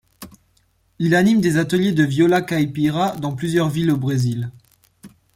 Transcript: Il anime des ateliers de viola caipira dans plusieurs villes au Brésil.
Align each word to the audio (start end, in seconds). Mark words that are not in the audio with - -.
Il 0.97 1.13
anime 1.13 1.41
des 1.41 1.57
ateliers 1.57 1.91
de 1.91 2.01
viola 2.03 2.41
caipira 2.41 3.15
dans 3.17 3.35
plusieurs 3.35 3.69
villes 3.69 3.91
au 3.91 3.97
Brésil. 3.97 4.49